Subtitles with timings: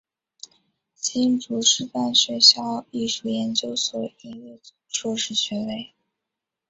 [0.95, 5.93] 新竹师范学校艺术研究所音乐组硕士学位。